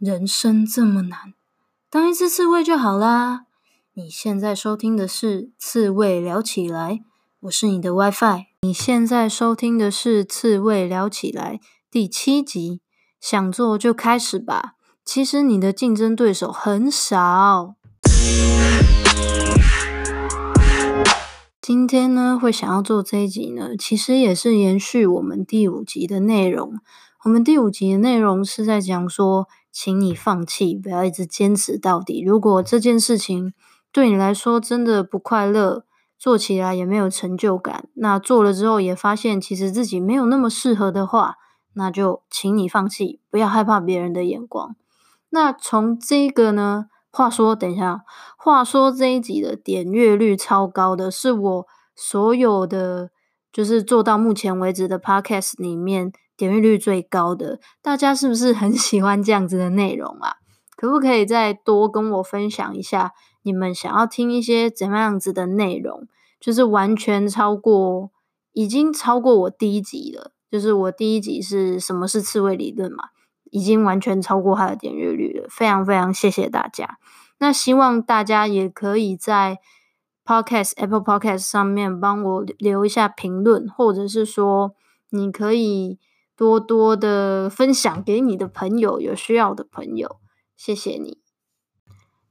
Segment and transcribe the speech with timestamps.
[0.00, 1.34] 人生这么难，
[1.90, 3.42] 当一只刺猬就好啦。
[3.92, 6.92] 你现在收听的是《刺猬聊起来》，
[7.40, 8.46] 我是你的 WiFi。
[8.62, 11.56] 你现在收听的是《刺猬聊起来》
[11.90, 12.80] 第七集，
[13.20, 14.72] 想做就开始吧。
[15.04, 17.74] 其实你的竞争对手很少。
[21.60, 26.76] 今天呢，会想要做这一集呢，其实也是延续我们第五集的内容。
[27.24, 32.22] 我们第五集的内容是在讲说，请你放弃，不要一直坚持到底。
[32.24, 33.52] 如果这件事情
[33.92, 35.84] 对你来说真的不快乐，
[36.18, 41.36] 做起来也没有成就感，那做了之后也发现其实自己没有那么适合的话，
[41.74, 44.76] 那就请你放弃，不要害怕别人的眼光。
[45.30, 48.02] 那从这个呢，话说，等一下，
[48.36, 53.10] 话说这一集的点阅率超高的，是我所有的
[53.52, 56.12] 就是做到目前为止的 Podcast 里面。
[56.40, 60.36] 点阅率最高的，大家是不是很喜欢这样子的内容啊？
[60.74, 66.08] 可不可以再多跟我分享一下，你们想要听一些怎么样子的内容？
[66.40, 68.10] 就是完全超过，
[68.52, 70.32] 已经超过我第一集了。
[70.50, 73.10] 就是我第一集是什么是刺猬理论嘛，
[73.50, 75.46] 已经完全超过它的点阅率了。
[75.50, 76.96] 非常非常谢谢大家。
[77.38, 79.58] 那希望大家也可以在
[80.24, 84.74] Podcast Apple Podcast 上面帮我留一下评论，或者是说
[85.10, 85.98] 你可以。
[86.40, 90.16] 多多的分享给你的朋友，有需要的朋友，
[90.56, 91.18] 谢谢你。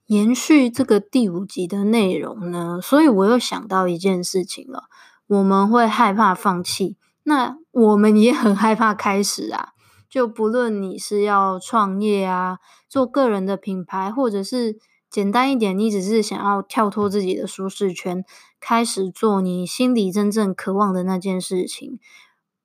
[0.07, 4.85] 延续这个第五集的内容呢，所以我又想到一件事情了。
[5.27, 9.73] 我们会害怕放弃，那我们也很害怕开始啊。
[10.09, 18.25] 就不论你是要创业啊，做个人的品牌，或者是简单一点，你只是想要跳脱自己的舒适圈，
[18.59, 21.99] 开始做你心里真正渴望的那件事情。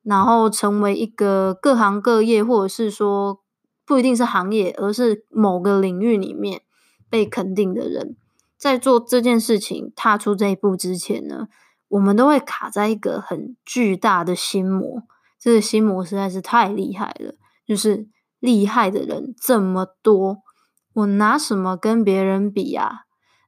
[0.04, 3.40] 然后成为一个各行各业，或者是说
[3.84, 6.60] 不一定是行业，而是某个领域里面
[7.10, 8.14] 被肯定的人，
[8.58, 11.48] 在做这件事情、踏出这一步之前呢，
[11.88, 15.02] 我们都会卡在一个很巨大的心魔。
[15.40, 17.34] 这个心魔实在是太厉害了，
[17.66, 18.08] 就是
[18.40, 20.38] 厉害的人这么多，
[20.92, 23.00] 我拿什么跟别人比啊？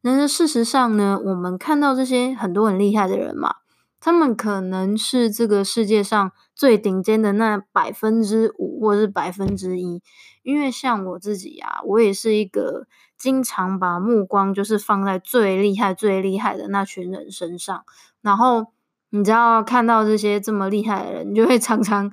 [0.03, 3.57] 那事实上呢，我们看到这些很多很厉害的人嘛。
[4.01, 10.03] 他们可能是这个世界上最顶尖的那百分之五，或是百分之一。
[10.43, 12.87] 因为像我自己啊，我也是一个
[13.19, 17.85] 经常把目光就是放在最厉害、最厉害的那群人身上。
[18.21, 18.67] 然后
[19.11, 22.13] 你知道，看到这些这么厉害的人，你就会常常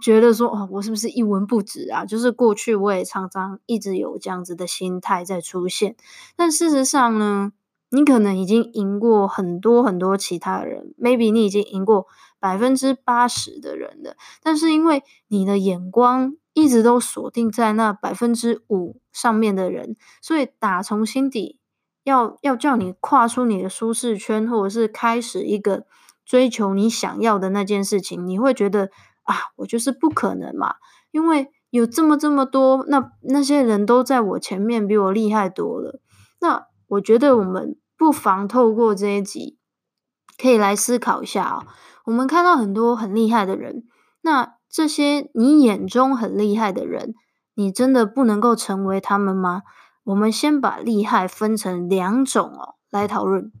[0.00, 5.96] 觉得说：“哦，我是不是一文不值啊？”就是过去我也常常一直有这样子的心态在出现。
[6.36, 7.52] 但事实上呢？
[7.92, 12.06] 你可能已经赢过很多很多其他人，maybe 你已经赢过
[12.40, 21.58] 百分之八十的人了，但是因为你的眼光一直都锁定在那百分之五上面的人，所以打从心底
[22.02, 25.84] 要要叫你跨出你的舒适圈，或者是开始一个
[26.24, 28.90] 追求你想要的那件事情，你会觉得
[29.24, 30.76] 啊，我就是不可能嘛，
[31.10, 36.00] 因为有这么这么多，那那些人都在我前面，比我厉害多了。
[36.40, 37.76] 那我觉得我们。
[37.98, 39.58] 不妨透过这一集，
[40.36, 41.66] 可以来思考一下啊。
[42.06, 43.84] 我们看到很多很厉害的人，
[44.22, 47.14] 那这些你眼中很厉害的人，
[47.54, 49.62] 你真的不能够成为他们吗？
[50.02, 53.52] 我们先把厉害分成两种哦来讨论。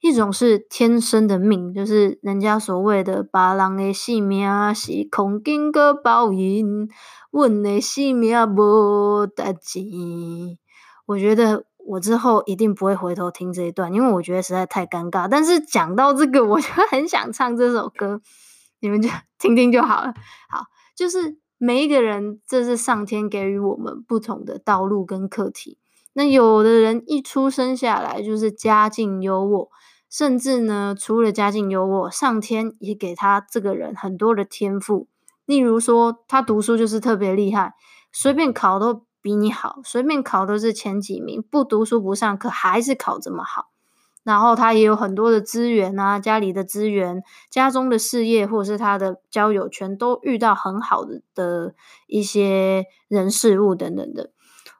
[0.00, 6.88] 一种是天生的命，就是人家所谓的“别人的性命是空经过报应，
[7.32, 9.80] 阮的性命无代志”。
[11.06, 11.64] 我觉得。
[11.84, 15.28] 我之后一定不会回头听这一段，因为我觉得实在太尴尬。
[15.28, 18.20] 但是讲到这个，我就 很想唱这首歌，
[18.80, 20.14] 你们就 听听就好了。
[20.48, 25.78] 好，就是每一个人，这是上天给予我们不同的道路跟课题。
[26.12, 29.68] 那有的人一出生下来就是家境优渥，
[30.10, 35.08] 甚至呢，除了家境优渥，上天也给他这个人很多的天赋。
[35.44, 37.74] 例如说，他读书就是特别厉害，
[38.12, 39.04] 随便考都。
[39.22, 43.68] 比你好，随便考都是前几名，不读书不上课还是考这么好。
[44.24, 51.74] 然后他也有很多的资源啊，家里的资源、家中的事业或是他的交友圈，都遇到很好的的
[52.06, 54.30] 一些人事物等等的。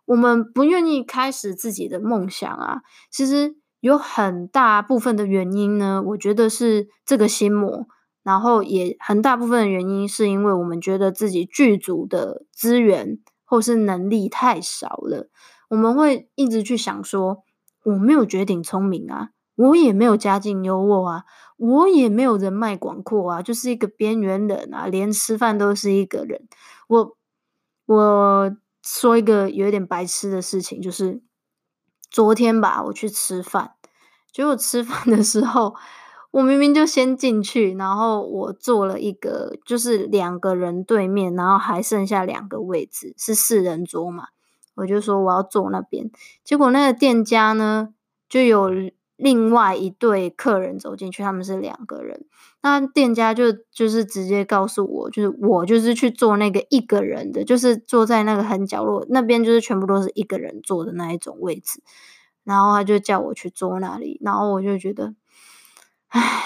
[0.04, 7.86] 我们不愿意开始自己的梦想啊，其实有很大部分的原因呢，我觉得是这个心魔，
[8.22, 13.18] 然后也很大部分的原因是因为我们觉得自己具足的资源。
[13.52, 15.28] 或是能力太少了，
[15.68, 17.44] 我们会一直去想说，
[17.84, 21.24] 我没有绝顶聪明啊，我也没有家境优渥啊，
[21.58, 26.48] 我也没有人脉广阔啊，就是一个边缘人啊，连吃饭都是一个人。
[26.88, 27.18] 我
[27.84, 31.20] 我说一个有点白痴的事情，就是
[32.10, 33.72] 昨天吧，我去吃饭，
[34.32, 35.74] 结果吃饭的时候，
[36.32, 44.24] 我明明就先进去，然后我坐了一个，就是两个人对面，然后还剩下两个位置，是四人桌嘛，
[44.74, 46.10] 我就说我要坐那边，
[46.42, 47.94] 结果那个店家呢，
[48.28, 48.68] 就有。
[49.16, 52.24] 另外一对客人走进去，他们是两个人。
[52.60, 61.80] 那店家就就是直接告诉我，就是我就是去坐那个一个人的，就是坐在那个很角落那边，就是全部都是一个人坐的那一种位置。
[62.42, 65.14] 然后他就叫我去坐那里，然后我就觉得，
[66.12, 66.44] 唉，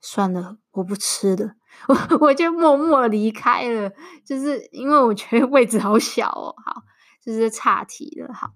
[0.00, 1.52] 算了，我不吃了，
[1.88, 3.90] 我我就默默离开了。
[4.26, 6.82] 就是因为我觉得位置好小哦，好，
[7.24, 8.34] 就是岔题了。
[8.34, 8.50] 好，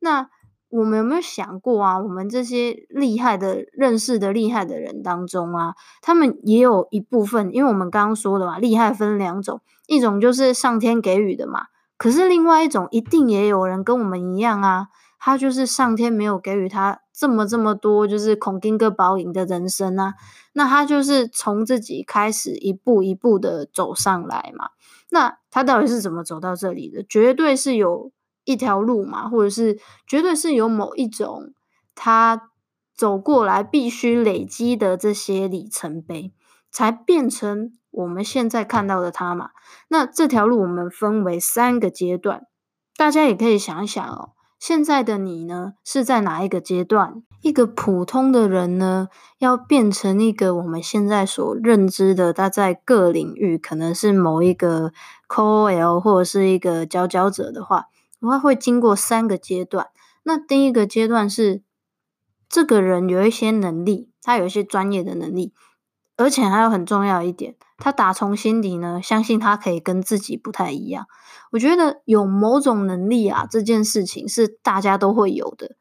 [0.00, 0.28] 那。
[0.70, 1.98] 我们有没有想过啊？
[1.98, 5.72] 我们这些厉害的、认识的厉害的人当中啊，
[6.02, 14.88] 他们也有一部分，因为我们刚刚说的嘛，厉害分两种，一种就是上天给予的嘛，可是另外一种一定也有人跟我们一样啊，
[15.18, 20.14] 他就是上天没有给予他这么这么多，就是孔丁哥宝赢的人生啊，
[20.52, 24.70] 那他就是从自己开始一步一步的走上来嘛，
[25.10, 27.02] 那他到底是怎么走到这里的？
[27.02, 28.12] 绝对是有。
[28.44, 31.52] 一条路嘛，或者是绝对是有某一种
[31.94, 32.50] 他
[32.96, 36.32] 走过来必须累积的这些里程碑，
[36.70, 39.50] 才变成我们现在看到的他嘛。
[39.88, 42.46] 那这条路我们分为三个阶段，
[42.96, 44.30] 大家也可以想一想哦。
[44.58, 47.22] 现在的你呢，是在哪一个阶段？
[47.40, 49.08] 一个普通的人呢，
[49.38, 54.92] 要变成一个我们现在所认知的，他在各领域可能是某一个
[55.28, 57.86] KOL 或者是一个佼佼者的话。
[58.20, 59.90] 我会经过三个阶段。
[60.24, 61.62] 那第一个阶段是，
[62.48, 65.54] 这个人有一些能力，他有一些专业的能力，
[66.16, 71.06] 而且还有很重要一点，他打从心底呢，相信他可以跟自己不太一样。
[71.52, 75.76] 我觉得有某种能力啊，这件事情是大家都会有的，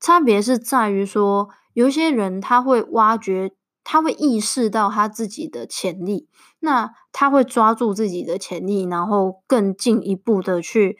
[0.00, 3.52] 差别是在于说，有一些人他会挖掘，
[3.84, 6.28] 他会意识到他自己的潜力，
[6.60, 10.98] 那他会抓住自己的潜力，然后更进一步的去。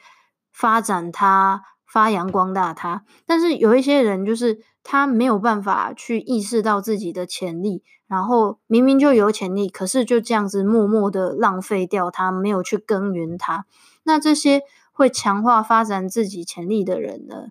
[0.58, 13.66] 发展他，发扬光大他，但是有一些人就是他没有办法去意识到自己的潜力，然后明明就有潜力，可是就这样子默默的浪费掉他，没有去耕耘他。
[14.06, 14.62] 那这些
[14.92, 17.48] 会强化发展自己潜力的人呢，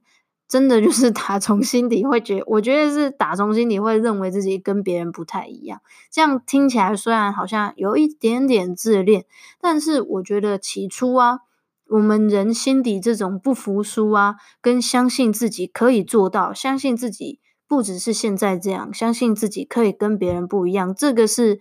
[0.47, 5.81] 真的就是打从心底会觉，我觉得是打从心底会认为自己跟别人不太一样。
[6.09, 9.25] 这样听起来虽然好像有一点点自恋，
[9.61, 11.41] 但是我觉得起初啊。
[11.87, 21.59] 我们人心底这种不服输啊，跟相信自己可以做到，相信自己不只是现在这样，相信自己可以跟别人不一样，这个是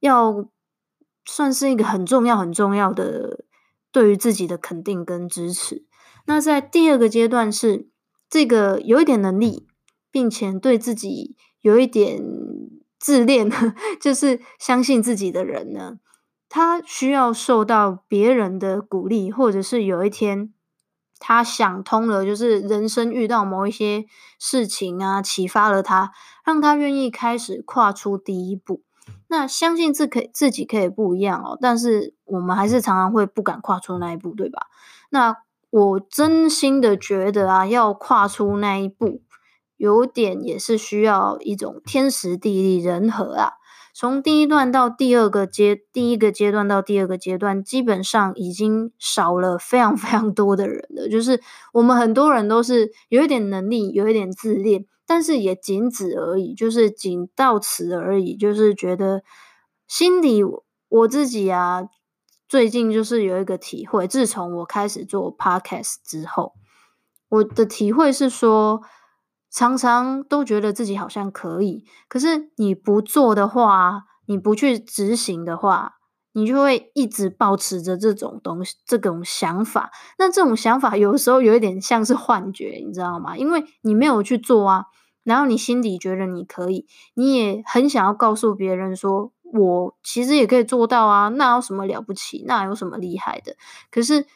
[0.00, 0.48] 要
[1.24, 3.44] 算是一个很重要、很重要的
[3.92, 5.84] 对于自己的肯定跟支持。
[6.26, 7.88] 那在第二个阶段是
[8.28, 9.66] 这个有一点能力，
[10.10, 12.22] 并且对自己有一点
[12.98, 13.50] 自恋，
[14.00, 15.98] 就是相信自己的人呢。
[16.48, 20.52] 他需要受到别人的鼓励，或者是有一天
[21.18, 24.04] 他想通了，就是人生遇到某一些
[24.38, 26.12] 事情啊，启发了他，
[26.44, 28.82] 让他愿意开始跨出第一步。
[29.30, 34.66] 那相信自可自己可以不一样哦，但是我们还是常常会不敢跨出那一步，对吧？
[35.10, 35.36] 那
[35.70, 39.22] 我真心的觉得啊，要跨出那一步，
[39.76, 43.52] 有点也是需要一种天时地利人和啊。
[43.94, 51.08] 从第一段到第二个阶，第一个阶段到第二个阶段，基本上已经少了非常非常多的人了。
[51.08, 51.40] 就是
[51.72, 58.36] 我们很多人都是有一点能力，有一点自恋，但是也仅此而已，就是仅到此而已。
[58.36, 59.24] 就是觉得
[59.88, 60.40] 心里
[60.88, 61.82] 我自己啊，
[62.48, 66.52] 最近就是有一个体会，自从我开始做 podcast 之后，
[67.28, 68.82] 我的体会是说。
[69.52, 75.94] 常常都觉得自己好像可以，可是你不做的话，你不去执行的话，
[76.32, 79.90] 你就会一直保持着这种东西、这种想法。
[80.18, 83.36] 那这种想法有时候有一点像是幻觉，你知道吗？
[83.36, 84.84] 因为你没有去做啊，
[85.24, 92.44] 然后你心里觉得你可以，你也很想要告诉别人说，我其实也可以做到啊，那有什么了不起？
[92.46, 93.56] 那有什么厉害的？
[93.90, 94.26] 可是。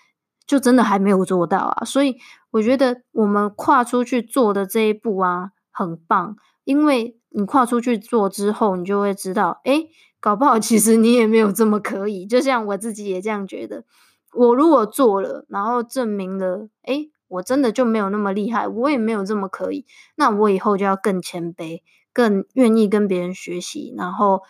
[0.47, 2.19] 就真的还没有做到啊，所以
[2.51, 9.89] 我觉得我们跨出去做的这一步啊，很棒，因为你跨出去做之后，你就会知道，诶，
[10.25, 12.25] 搞不好其实你也没有这么可以。
[12.25, 13.85] 就像我自己也这样觉得，
[14.33, 19.85] 我如果做了，然后证明了，诶，我真的就没有那么厉害，我也没有这么可以，
[20.17, 21.83] 那我以后就要更谦卑，
[22.15, 24.41] 更愿意跟别人学习，然后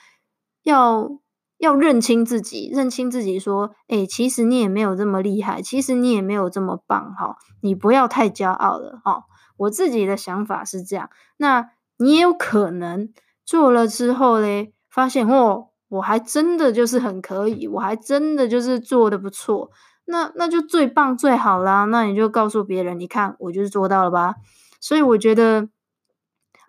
[0.62, 1.18] 要
[1.58, 9.24] 要认清自己，认清自己，说，哎，其实你也没有这么厉害，其实你也没有这么棒，哈，你不要太骄傲了，哈。
[9.56, 13.12] 我自己的想法是这样，那你也有可能
[13.44, 19.70] 做了之后嘞，发现哦，我还真的就是很可以，我还真的就是做的不错，
[20.04, 24.36] 那那就最棒最好啦，那你就告诉别人，你看我就是做到了吧。
[24.80, 25.68] 所以我觉得。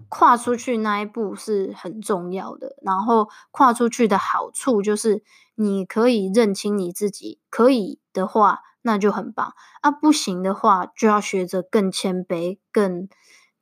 [0.10, 5.24] 跨出去那一步是很重要的，然后跨出去的好处就是
[5.55, 13.08] 你可以认清你自己，可以的话那就很棒啊，不行的话就要学着更谦卑，更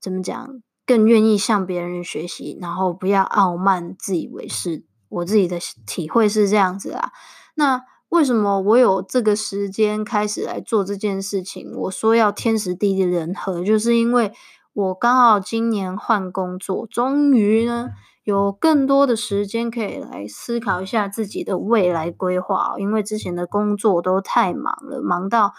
[0.02, 4.84] 怎么讲，更愿意向别人学习，然后不要傲慢、自以为是。
[5.10, 7.12] 我自己的体会是这样子啊。
[7.56, 11.72] 那为什么我有这个时间开始来做这件事情？
[11.76, 14.32] 我说要天时地利人和，就是因为。
[14.76, 17.90] 我刚好今年换工作，终于呢
[18.24, 22.74] 有更多的时间可以来思考一下自己的未来规划。
[22.80, 25.54] 因为之前的工作都太忙了，忙到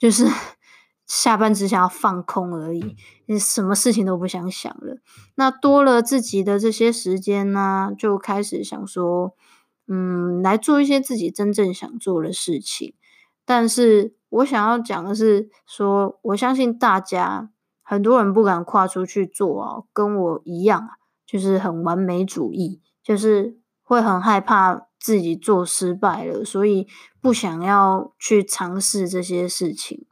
[0.00, 0.26] 就是
[1.10, 2.96] 下班只想要放空而已，
[3.36, 4.98] 什么事情都不想想了。
[5.34, 9.34] 那多了自己的这些时间呢，就开始想说，
[9.88, 12.94] 嗯，来做一些自己真正想做的事情。
[13.44, 17.50] 但是我想要讲的是说，我相信大家。
[17.82, 20.90] 很多人不敢跨出去做哦，跟我一样，
[21.26, 26.86] 就是很完美主义，就是会很害怕自己做失败了，所以
[27.20, 30.06] 不想要去尝试这些事情。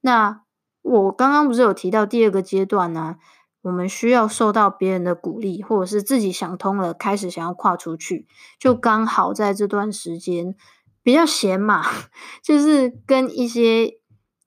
[0.00, 0.42] 那
[0.82, 3.16] 我刚刚不是有提到第二个阶段呢？
[3.62, 8.26] 我们需要受到别人的鼓励，或者是自己想通了，开始想要跨出去，
[8.58, 10.54] 就刚好在这段时间
[11.02, 11.82] 比较闲嘛，
[12.42, 13.98] 就是跟一些。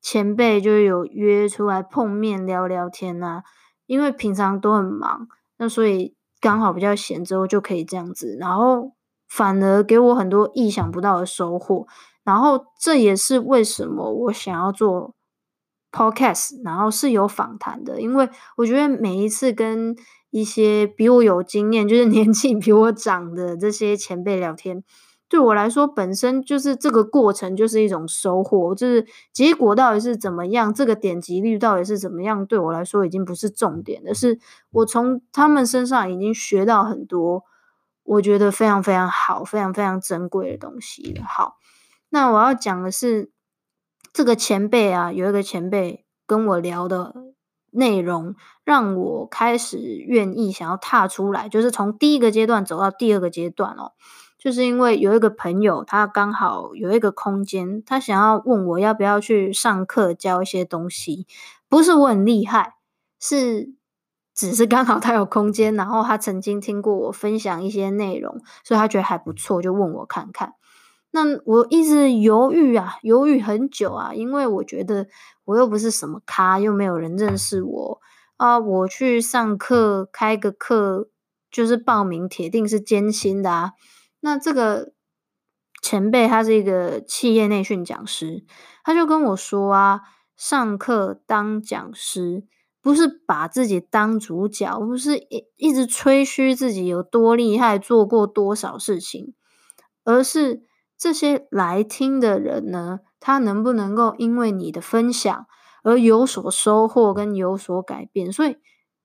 [0.03, 3.43] 前辈就有约出来碰面聊聊天呐、啊，
[3.85, 5.27] 因为平常都很忙，
[5.59, 8.93] 那所以刚好比较闲之后就可以这样子，然后
[9.29, 11.85] 反而给我很多意想不到的收获，
[12.23, 15.13] 然后这也是为什么我想要做
[15.91, 19.95] podcast，然后是有访谈的，因为我觉得每一次跟
[20.29, 24.83] 一些比我有经验，就是年纪比我长的这些前辈聊天。
[25.27, 34.37] 对我来说，本身就是这个过程就是一种收获，就是结果到底是怎么样，这个点击率到底是怎么样，对我来说已经不是重点，而是
[34.71, 37.45] 我从他们身上已经学到很多，
[38.03, 41.21] 我觉得非常非常好，非常非常珍贵的东西。
[41.25, 41.55] 好，
[42.09, 43.31] 那我要讲的是
[44.13, 47.13] 这个前辈啊，有一个前辈跟我聊的
[47.71, 53.93] 内容，让我开始愿意想要踏出来，就是从第一个阶段走到第二个阶段哦。
[54.37, 61.27] 就是因为有一个朋友，他刚好有一个空间，他想要问我要不要去上课教一些东西。
[61.69, 62.73] 不是我很厉害，
[63.19, 63.71] 是
[64.33, 70.55] 只是刚好他有空间，然后他曾经听过我分享一些内容，所以他觉得还不错，就问我看看。
[71.11, 75.07] 那我一直犹豫啊，犹豫很久啊，因为我觉得
[75.43, 78.01] 我又不是什么咖，又没有人认识我
[78.37, 81.09] 啊，我去上课开个课，
[81.51, 83.73] 就是报名铁定是艰辛的啊。
[84.21, 84.93] 那这个
[85.81, 88.45] 前辈他是一个企业内训讲师，
[88.83, 90.01] 他就跟我说啊，
[90.37, 92.45] 上课当讲师
[92.81, 99.33] 不是把自己当主角，不是一一直吹嘘自己有多厉害，做过多少事情，
[100.03, 100.63] 而是
[101.01, 105.47] 这些来听的人呢，他能不能够因为你的分享
[105.81, 108.31] 而有所收获跟有所改变？
[108.31, 108.57] 所以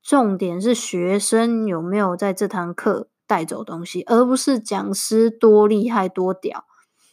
[0.02, 6.66] 重点是学生有没有在这堂课带走东西，而不是讲师多厉害多屌。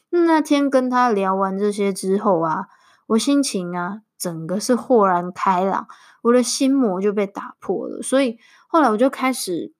[0.09, 2.65] 那天跟他聊完这些之后啊，
[3.07, 5.87] 我心情啊，整个是豁然开朗，
[6.23, 8.01] 我的心魔就被打破了。
[8.01, 8.37] 所以
[8.67, 9.71] 后来我就开始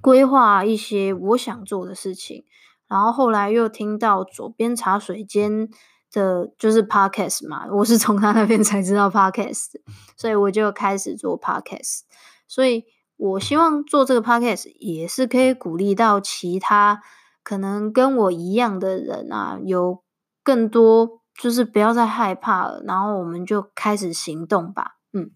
[0.00, 2.46] 规划一些我想做的事情。
[2.90, 5.70] 然后后来又听到左边茶水间
[6.12, 9.68] 的，就是 podcast 嘛，我是从他那边才知道 podcast，
[10.16, 12.00] 所以我就开始做 podcast。
[12.46, 12.84] 所以。
[13.22, 17.02] 我希望做这个 podcast 也是可以鼓励到其他
[17.42, 20.02] 可能跟我一样的人啊，有
[20.42, 24.92] 更多就是不要再害怕了，然后我们就开始行动吧。
[25.12, 25.32] 嗯，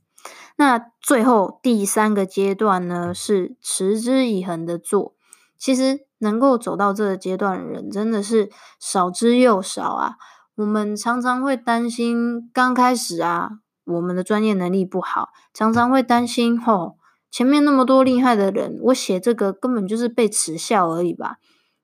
[0.56, 5.14] 那最后第三个阶段呢，是持之以恒的做。
[5.58, 8.50] 其实能够走到这个阶段的人真的是
[8.80, 10.16] 少之又少啊。
[10.56, 13.50] 我们常常会担心刚开始啊，
[13.84, 16.96] 我们的专业能力不好，常常会担心吼。
[17.30, 21.36] 前面那么多厉害的人，我写这个根本就是被耻笑而已吧。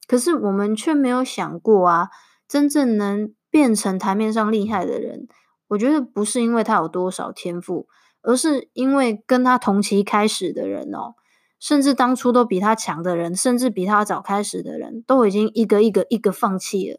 [0.07, 2.09] 可是我们却没有想过啊，
[2.49, 5.27] 真正能变成台面上厉害的人，
[5.69, 7.89] 我觉得不是因为他有多少天赋，
[8.23, 11.15] 而是因为跟他同期开始的人哦，
[11.61, 16.99] 甚至当初都比他强的人，甚至比他早开始的人，都已经一个一个一个放弃了。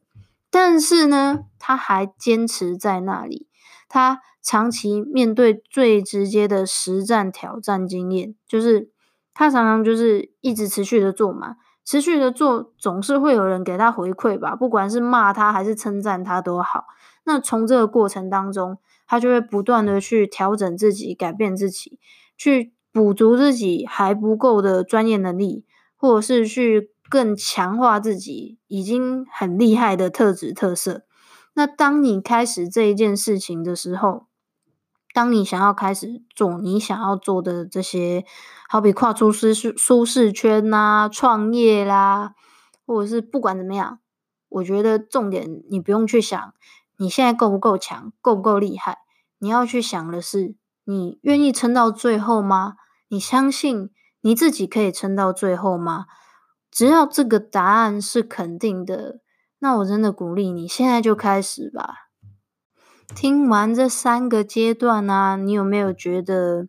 [0.52, 3.48] 但是呢，他还坚持在那里。
[3.90, 8.92] 他长期面对最直接的实战挑战经验，就是
[9.34, 16.86] 他常常就是一直持续的做嘛，持续的做，总是会有人给他回馈吧，不管是骂他还是称赞他都好。
[17.24, 18.78] 那从这个过程当中，
[19.08, 21.98] 他就会不断的去调整自己，改变自己，
[22.38, 22.74] 去。
[22.94, 31.04] 补足自己还不够的专业能力，或者是去更强化自己已经很厉害的特质特色。
[31.54, 34.28] 那当你开始这一件事情的时候，
[35.14, 38.26] 当你想要开始做你想要做的这些，
[38.68, 42.34] 好比跨出舒适舒适圈呐、创业啦，
[42.86, 44.00] 或者是不管怎么样，
[44.50, 46.54] 我觉得重点你不用去想
[46.98, 49.00] 你现在够不够强，够不够厉害，
[49.40, 50.56] 你要去想的是。
[50.84, 52.76] 你愿意撑到最后吗？
[53.08, 53.90] 你相信
[54.22, 56.06] 你自己可以撑到最后吗？
[56.72, 59.20] 只要这个答案是肯定的，
[59.60, 62.10] 那我真的鼓励你现在就开始吧。
[63.14, 66.68] 听完这三个阶段啊，你有没有觉得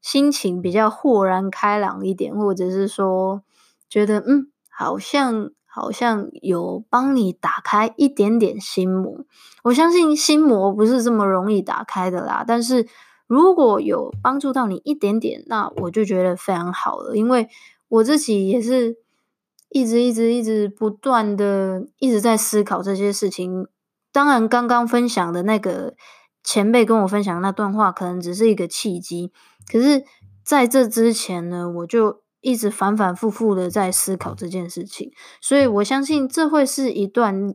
[0.00, 3.42] 心情比较豁然开朗一点，或者是说
[3.88, 9.24] 觉得嗯，好像好像有帮你打开一点点心魔？
[9.64, 12.86] 我相信心魔不是这么容易打开的啦，但是。
[13.30, 17.14] 如果有帮助到你一点点，那我就觉得非常好了。
[17.14, 17.48] 因为
[17.86, 18.96] 我自己也是
[19.68, 23.68] 一直一直一直不断的一直在思考这些事情。
[24.10, 25.94] 当然，刚刚分享的那个
[26.42, 29.30] 前辈跟我分享那段话，可能只是一个契机。
[29.70, 30.04] 可是
[30.42, 35.12] 在这之前呢，我就一直反反复复的在思考这件事情。
[35.40, 37.54] 所以我相信这会是一段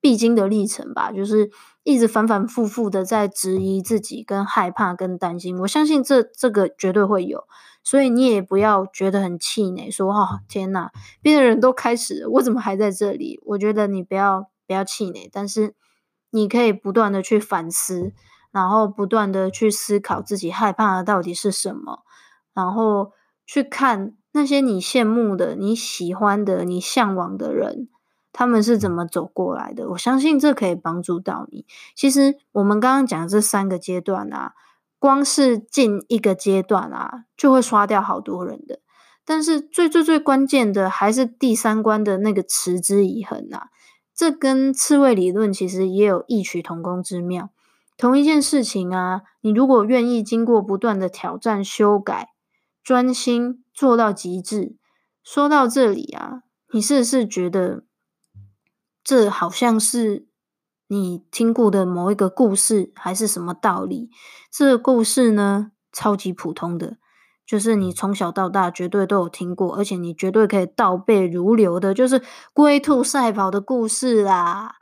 [0.00, 1.50] 必经的历程吧，就是。
[1.84, 5.58] 一直反反复复的在质疑自己，跟害怕，跟担心。
[5.60, 7.44] 我相信这这个绝对会有，
[7.82, 13.40] 所以你也不要觉得很气馁，说、哦、天哪，别的人都开始，我怎么还在这里？
[13.46, 15.74] 我觉得你不要不要气馁，但是
[16.30, 18.12] 你可以不断的去反思，
[18.52, 22.04] 然后不断的去思考自己害怕的到底是什么，
[22.54, 23.12] 然后
[23.44, 27.88] 去看那些你羡慕的、你喜欢的、你向往的人。
[28.32, 29.90] 他们是怎么走过来的？
[29.90, 31.66] 我相信这可以帮助到你。
[31.94, 34.54] 其实我们刚刚讲这三个阶段啊，
[34.98, 38.80] 光是进一个阶段啊，就会刷掉好多人的。
[39.24, 43.68] 但是最最最关键的还是第三关的那个持之以恒啊。
[44.14, 47.50] 这跟刺猬理论其实也有异曲同工之妙。
[47.98, 52.30] 同一件事情啊，你如果愿意经过不断的挑战、修改、
[52.82, 54.76] 专心做到极致，
[55.22, 56.42] 说到这里啊，
[56.72, 57.84] 你是不是觉得？
[59.04, 60.26] 这好像是
[60.86, 64.10] 你听过的某一个故事，还是什么道理？
[64.50, 66.98] 这个故事呢，超级普通的，
[67.46, 74.76] 就是你从小到大绝对都有听过，而且你绝对可以倒背如流的，就是龟兔赛跑的故事啦。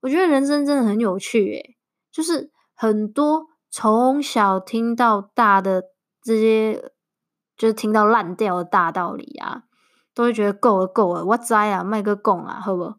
[0.00, 1.76] 我觉得人生真的很有趣，诶，
[2.12, 5.82] 就是很多从小听到大的
[6.22, 6.92] 这些，
[7.56, 9.64] 就是听到烂掉的大道理啊，
[10.14, 12.98] 都会觉得够了够了，我知啊，卖个供啊，好不好？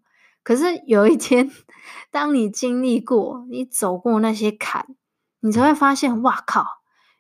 [0.50, 1.48] 可是有一天，
[2.10, 4.88] 当你经历过，你走过那些坎，
[5.42, 6.66] 你才会发现，哇靠！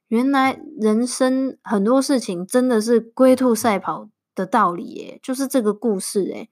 [0.07, 6.49] 原来人生很多事情真的是龟兔赛跑的道理耶，就是这个故事诶，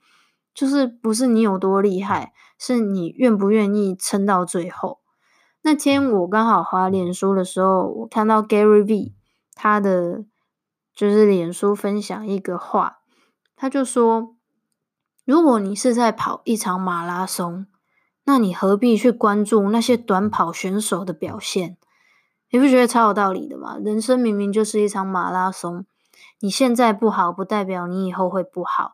[0.54, 5.00] 就是不是你有多厉害，是你愿不愿意撑到最后。
[5.64, 9.16] 那天我刚好滑脸书的时候，我看到 Gary V
[9.56, 10.26] 他的
[10.94, 13.00] 就是脸书分享一个话，
[13.56, 14.37] 他就说。
[15.28, 17.68] 如果你是在跑一场马拉松，
[18.24, 21.76] 那你何必去关注那些短跑选手的表现？
[22.50, 23.78] 你不觉得超有道理的吗？
[23.78, 25.86] 人生明明就是一场马拉松，
[26.40, 28.94] 你现在不好，不代表你以后会不好。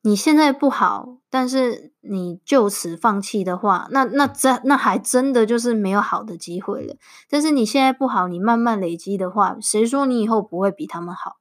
[0.00, 6.94] 你现在不好，但是你就此放弃的话，那那真那还真的就是没有好的机会了。
[7.28, 11.36] 但是你现在不好，你慢慢累积的话，谁说你以后不会比他们好？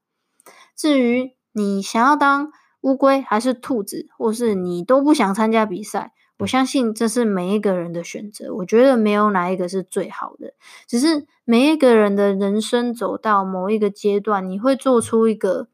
[0.75, 2.51] 至于你想要当。
[2.87, 8.55] 乌龟还是兔子，或是你都不想参加比赛，我相信这是每一个人的选择。
[8.55, 10.53] 我觉得没有哪一个是最好的，
[10.87, 15.67] 只是每一个人的人生走到某一个阶段，你会做出一个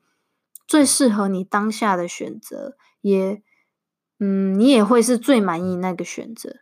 [0.66, 3.44] 最适合你当下的选择，也，
[4.20, 6.56] 嗯，你也会是最满意那个选择。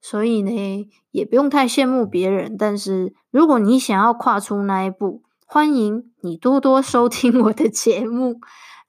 [0.00, 2.56] 所以呢，也不用太羡慕别人。
[2.56, 8.38] 但是如果你想要跨出那一步，欢迎你多多收听我的节目。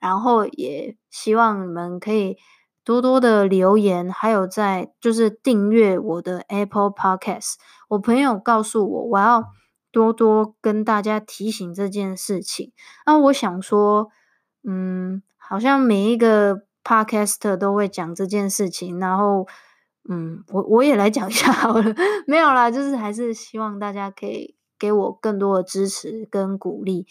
[0.07, 2.37] 然后也希望你们可以
[2.85, 7.55] 多多的留言，还有在就是订阅我的 Apple Podcast。
[7.89, 9.43] 我朋友告诉我，我要
[9.91, 12.71] 多多跟大家提醒这件事情。
[13.05, 14.07] 那我想说，
[14.63, 19.45] 嗯，好像每一个 podcaster 都会讲这件事情，然后，
[20.09, 21.83] 嗯，我我也来讲一下好了，
[22.25, 27.05] 没有啦，就是还是希望大家可以给我更多的支持跟鼓励，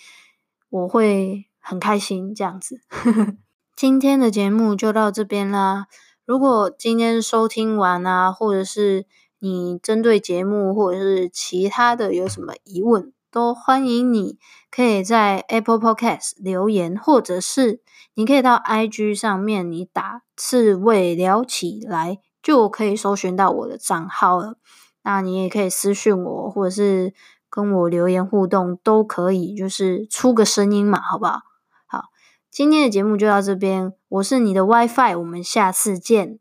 [0.70, 2.80] 我会很开心这样子。
[3.74, 5.86] 今天的节目就到这边啦。
[6.24, 9.06] 如果今天收听完啊，或者是
[9.40, 14.38] 你针对节目或者是其他的有什么疑问，都欢迎你
[14.70, 17.80] 可以在 Apple Podcast 留言，或者是
[18.14, 24.56] 你可以到 IG 上面你打“刺猬聊起来”，就可以搜寻到我的账号了。
[25.02, 27.12] 那你也可以私讯我，或者是
[27.50, 31.42] 跟我留言互动，都可以，就是出个声音嘛，好不好？
[32.56, 36.38] 今天的节目就到这边，我是你的 WiFi，我们下次见。